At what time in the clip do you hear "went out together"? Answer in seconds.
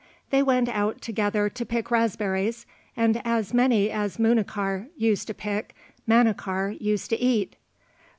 0.41-1.47